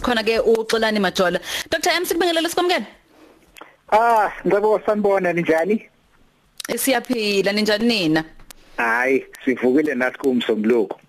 [0.00, 1.40] khona ke uXolani Majola.
[1.70, 2.86] Dr M sikubingelele sikwamukela
[3.90, 5.88] Ah ngicebo sanibona ninjani?
[6.76, 7.52] Siyaphila.
[7.52, 8.24] Ninjani nina?
[8.76, 11.00] Hayi sivukile nathi kumsombuluko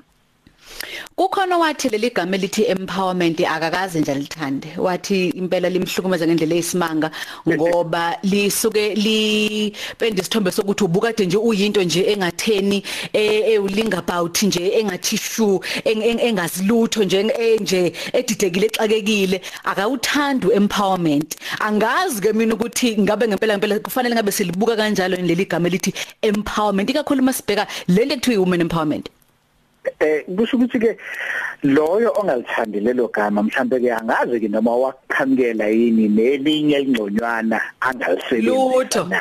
[1.15, 4.67] Kukhona wathi leli gama elithi empowerment akakaze nje lithande.
[4.77, 7.11] Wathi impela limhlukumeza ngendlela eyisimanga
[7.47, 12.83] ngoba lisuke lipende isithombe sokuthi ubukade nje uyinto nje engatheni
[13.13, 17.23] ewulinga about nje engathi shu engazilutho nje
[17.59, 19.41] nje edidekile exakekile.
[19.63, 25.67] Akawuthandi empowerment angazi ke mina ukuthi ngabe ngempela ngempela kufanele ngabe silibuka kanjalo leli gama
[25.67, 26.89] elithi empowerment.
[26.89, 29.09] Ikakhulu masibheka leli ekuthiwa women empowerment.
[29.99, 30.97] Eh kusho ukuthi ke
[31.63, 39.09] loyo ongalithandi lelo gama mhlambe ke angazi ke noma wakhamukela yini nelinye ingconywana angalisebenzisa lutho.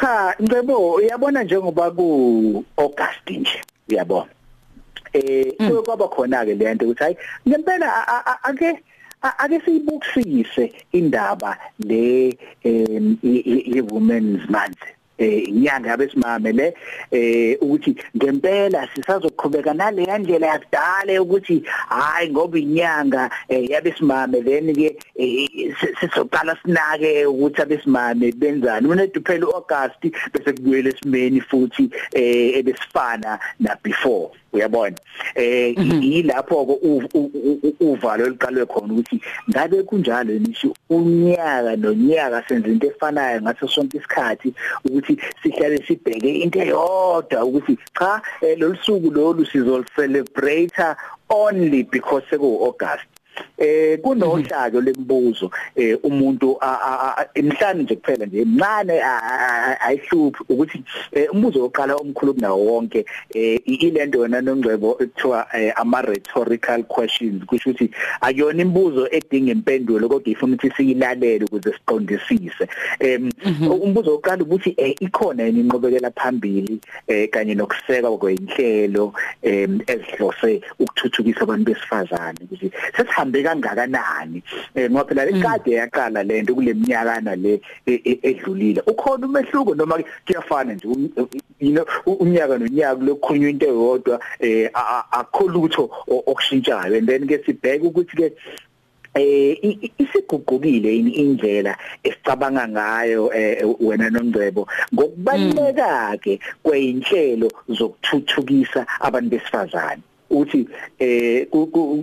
[0.00, 4.28] Cha ngcebo uyabona njengoba ku August nje uyabona?
[5.12, 7.16] Eh kuye kwaba khona ke lento ukuthi hayi
[7.48, 8.08] ngempela
[8.44, 8.82] ake
[9.22, 14.97] ake siyibukisise indaba le ye women's month.
[15.18, 16.74] Eh inyanga yabesimame le
[17.10, 24.96] eh ukuthi ngempela sisazoqhubeka nale yandlela yakudala ukuthi hayi ngoba inyanga yabesimame then ke
[26.00, 28.88] sizoqala sinake ukuthi abesimame benzani.
[28.88, 34.96] Mina duphela uAugust bese kubuyele esimeni futhi eh ebesifana na before uyabona?
[35.34, 36.74] Eh yilapho ke
[37.80, 39.20] uvalo eliqalwe khona ukuthi
[39.50, 46.58] ngabe kunjalo nisho unyaka nonyaka senza into efanayo ngaso sonke isikhathi ukuthi sihlale sibheke into
[46.60, 48.22] eyodwa ukuthi cha
[48.58, 50.78] lolusuku lolu sizol celebrate
[51.30, 53.06] only because seku August
[53.58, 56.58] eh kunohlaka lemibuzo eh umuntu
[57.34, 59.02] emhlanje nje kuphela nje emncane
[59.86, 60.82] ayihluphi ukuthi
[61.32, 67.90] umbuzo oqala omkhulu kunawo wonke eh ilento yona nongcebo ekuthiwa ama rhetorical questions kusho ukuthi
[68.20, 72.68] akuyona imibuzo edinga impendulo kodwa ifuna ukuthi siyilalele ukuze siqondisise.
[73.00, 73.30] Em
[73.82, 74.70] umbuzo oqala ukuthi
[75.00, 84.42] ikhona yini inqobekela phambili eh kanye nokusekwa kweinhlelo ezihlose ukuthuthukisa abantu besifazane ukuthi sesihambe kangakanani?
[84.76, 88.82] Ngoba phela lekade yaqala lento kuleminyakana le edlulile.
[88.86, 90.88] Ukhona umehluko noma kuyafana nje
[91.60, 94.70] you know unyaka nonyaka lokukhulunywa into eyodwa eh
[95.10, 96.98] akho lutho okushintshayo.
[96.98, 98.32] And then ke sibheke ukuthi ke
[99.14, 99.56] eh
[99.98, 103.26] isiguqukile indlela esicabanga ngayo
[103.80, 110.02] wena nongcebo ngokubaleka ke kweinhlelo zokuthuthukisa abantu besifazane.
[110.30, 110.68] Uthi
[110.98, 111.46] eh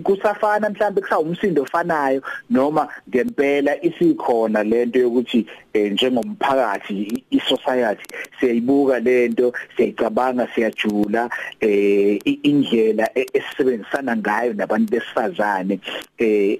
[0.02, 8.04] kusafana mhlambe kusawumsindo ofanayo noma ngempela isikhona lento yokuthi njengomphakathi isociety
[8.40, 15.80] siyayibuka lento siyayicabanga siyajula eh indlela esisebenzisana ngayo nabantu besifazane
[16.18, 16.58] eh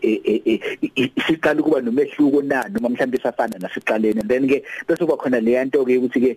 [0.94, 5.84] isiqala kuba nomehluko na noma mhlambe isafana nasiqalene then ke bese kuba khona le yanto
[5.84, 6.32] ke ukuthi ke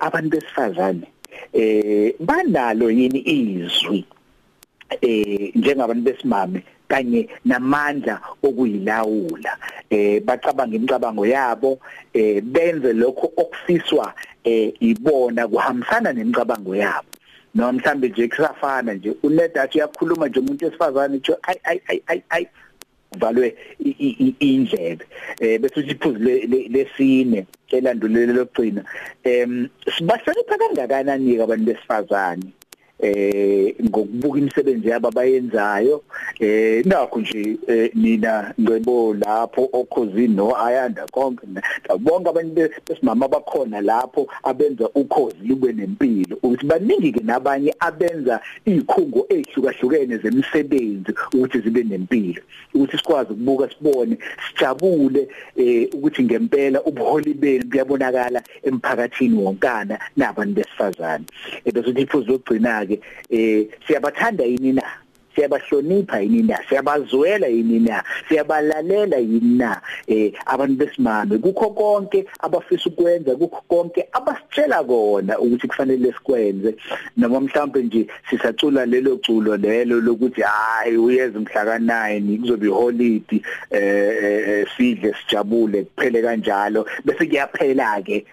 [0.00, 1.06] abantu besifazane
[1.52, 4.04] eh banalo yini izwi?
[5.00, 9.56] Eh njengabantu besimame kanye namandla okuyilawula.
[9.90, 11.78] Eh bacabanga imicabango yabo
[12.12, 17.08] eh benze lokho okufiswa eh ibona kuhambisana nemicabango yabo.
[17.54, 22.46] Noma mhlambe nje kusafana nje unedathi uyakhuluma nje umuntu esifazane nje ay ay ay ay
[23.18, 23.56] valwe
[24.40, 25.04] indlebe.
[25.40, 26.18] Eh bese iphuzu
[26.68, 28.84] lesine elandulela lokugcina.
[29.24, 32.52] Em sibahlonipha kangakanani abantu besifazane?
[33.04, 36.02] Eh ngokubuka imisebenzi yabo abayenzayo.
[36.40, 37.58] Eh nakho nje
[37.94, 41.46] nina ngebo lapho okhozini no ayanda konke
[42.00, 46.36] bonke abantu besimama abakhona lapho abenza ukhozi lube nempilo.
[46.42, 52.42] Ukuthi baningi ke nabanye abenza izikhungo ezihlukahlukene zemisebenzi ukuthi zibe nempilo.
[52.74, 61.24] Ukuthi sikwazi ukubuka sibone sijabule eh ukuthi ngempela ubuholi benu buyabonakala emphakathini wonkana nabantu besifazane.
[61.64, 62.93] Bese uthi iphuzu lokugcina ke
[63.30, 65.03] eh siyabathanda yini na?
[65.34, 66.58] Siyabahlonipha yini na?
[66.68, 68.04] Siyabazwela yini na?
[68.28, 71.38] Siyabalalela yini na eh abantu besimame?
[71.38, 76.76] Kukho konke abafisa ukwenza kukho konke abasitshela kona ukuthi kufanele sikwenze.
[77.16, 83.40] Noma mhlawumbe nje sisacula lelo culo lelo lokuthi hayi uyeza mhla ka9 kuzobe iholiday
[83.70, 86.86] eh sidle sijabule kuphele kanjalo.
[87.04, 88.26] Bese kuyaphela ke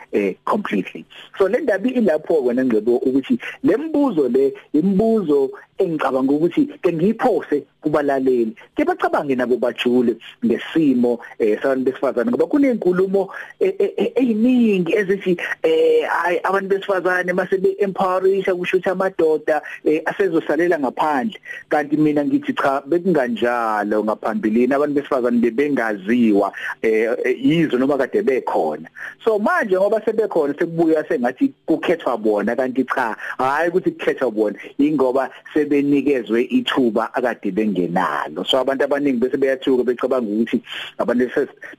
[0.45, 1.05] completely.
[1.37, 8.55] So le ndaba ilapho wena ngcebo ukuthi lembuzo le imbuzo engicabanga ukuthi ngiphose kubalaleli.
[8.75, 10.15] Ke bacabange nabo bajule
[10.45, 13.29] ngesimo eh sabantu besifazane ngoba kunenkulumo
[13.59, 16.05] eziningi ezithi eh
[16.43, 19.61] abantu besifazane mase be empowerisha kusho ukuthi amadoda
[20.05, 21.39] asezosalela ngaphandle.
[21.69, 27.09] Kanti mina ngithi cha bekunganjalo ngaphambilini abantu besifazane bebengaziwa eh
[27.41, 28.89] yizo noma kade bekhona.
[29.23, 35.29] So manje ngoba sebekhona sekubuya sengathi kukhethwa bona kanti cha hayi ukuthi kukhethwa bona ingoba
[35.53, 36.43] sebenikezwe
[36.81, 38.45] ithuba akade bengenalo.
[38.45, 40.61] So abantu abaningi bese beyathuka becabanga ukuthi
[40.97, 41.29] abantu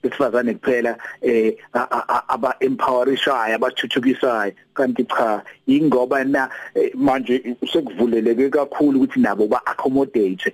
[0.03, 6.49] besifazane kuphela eh aba empowerishayo abathuthukisayo kanti cha ingoba na
[6.95, 10.53] manje sekuvuleleke kakhulu ukuthi nabo ba accommodate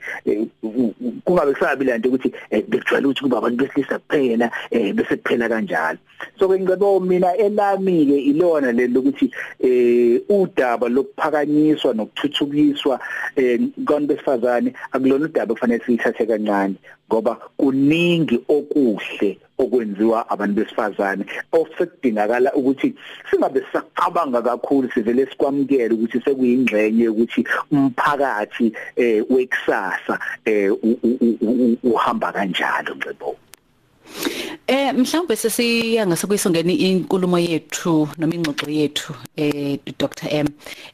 [1.24, 2.32] kungabe kusabi lento ukuthi
[2.68, 5.98] bekujwayele ukuthi kuba abantu besilisa kuphela bese kuphela kanjalo.
[6.38, 9.30] So ke ngicebo mina elami ke ilona lelo ukuthi
[9.60, 12.98] eh udaba lokuphakanyiswa nokuthuthukiswa
[13.36, 16.74] eh konke besifazane akulona udaba kufanele sithathe kancane
[17.10, 21.24] ngoba kuningi okuhle okwenziwa abantu besifazane.
[21.52, 22.94] Osekudingakala ukuthi
[23.30, 30.70] singabe sacabanga kakhulu sivele sikwamukela ukuthi sekuyingxenye ukuthi umphakathi eh wekusasa eh
[31.82, 33.36] uhamba kanjalo ngcebo
[34.70, 40.28] Eh mhlawumbe sesiya ngasekuyisongeni inkulumo yethu noma ingxoxo yethu eh Dr.
[40.30, 40.46] M.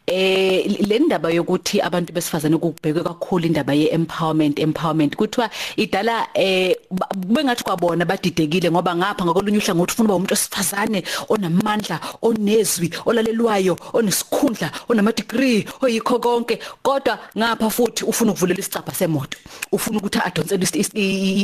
[0.06, 6.76] Eh le ndaba yokuthi abantu besifazane kubhekwe kakhulu indaba ye empowerment empowerment kuthiwa idala eh
[7.16, 14.70] bengathi kwabona badidekile ngoba ngapha ngakolunye uhlangothi ufuna uba umuntu osifazane onamandla onezwi olalelwayo onesikhundla
[14.88, 16.60] onama degree oyikho konke.
[16.82, 19.36] Kodwa ngapha futhi ufuna ukuvulela isicapha semoto
[19.72, 20.62] ufuna ukuthi adonsele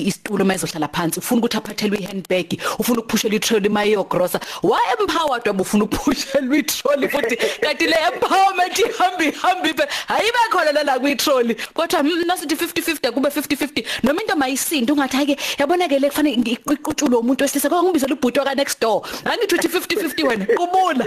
[0.07, 4.41] isitulo mayizohlala phansi ufuna ukuthi aphathelwe ihandbag ufuna ukuphushela itrolley mayogrosa.
[4.63, 7.37] Why empowered wabufuna ukuphushela itrolley futhi?
[7.61, 9.75] Kanti le empowerment ihambi ihambi
[10.09, 11.55] hayibe khona la kwitrolley.
[11.75, 16.09] Kodwa nasithi 50 50 kube 50 50 noma into mayisinto ungathi ake yabona ke le
[16.09, 19.03] kufanele iqutshulwe umuntu wesilisa kwa ngibizela ubhuti wa next door.
[19.25, 21.07] Angithi uthi 50 50 wena kubula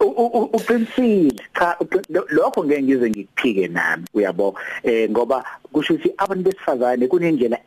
[0.56, 1.40] uqinisile.
[1.58, 1.76] Cha
[2.30, 4.54] lokho ngeke ngize ngikuphike nami uyabo?
[4.82, 7.58] Eh ngoba kusho ukuthi abantu besifazane kunendlela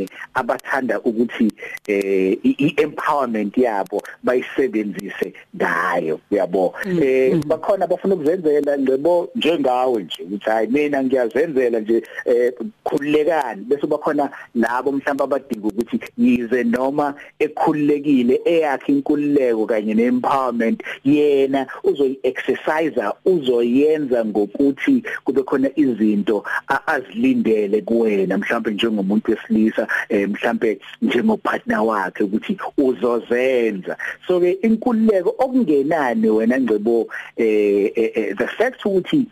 [0.00, 1.52] ehlukahlukene abathanda ukuthi
[1.86, 6.74] eh i-empowerment yabo bayisebenzise ngayo uyabo?
[6.86, 12.52] Eh bakhona abafuna ukuzenzela ngcebo njengawe nje ukuthi hayi mina ngiyazenzela nje eh
[12.84, 13.64] khululekani.
[13.64, 23.00] Bese bakhona labo mhlawumbe abadinga ukuthi yize noma ekhululekile eyakhe inkululeko kanye neempowerment yena uzoyi-exercise
[23.24, 26.44] uzoyenza ngokuthi kube khona izinto
[26.86, 29.86] azilindele kuwena mhlawumbe njengomuntu wesilisa.
[30.10, 33.96] Mhlawumbe njengopartner wakhe ukuthi uzozenza.
[34.26, 39.26] So ke inkululeko okungenani wena ngcebo eh the fact ukuthi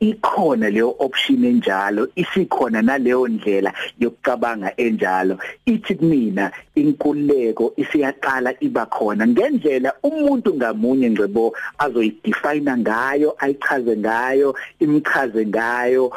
[0.00, 9.26] ikhona leyo option enjalo isikhona naleyo ndlela yokucabanga enjalo ithi kumina inkululeko isiyaqala iba khona
[9.26, 16.12] ngendlela umuntu ngamunye ngcebo azoyidefine ngayo ayichaze ngayo imchaze ngayo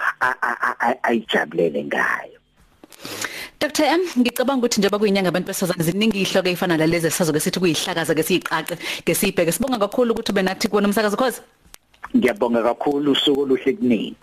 [1.04, 2.39] ayijabulele ngayo.
[3.60, 8.16] Dr M ngicabanga ukuthi njengoba kuyinyanga abantu besifazane ziningi ihloko ezifana lalezi sisazoke sithi kuyihlakaza
[8.16, 8.76] ke siyiqaqe
[9.06, 11.42] ke sibheke sibonga kakhulu ukuthi benathi kubona umsakazo khoza.
[12.16, 14.16] Ngiyabonga kakhulu usuku oluhle kunini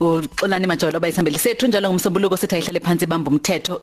[0.00, 3.82] uxolani majolo bayisambeli sethu njalo ngomsombuluko sithi ayihlale phansi bamba umthetho.